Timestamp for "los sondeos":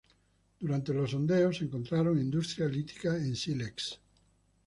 0.95-1.57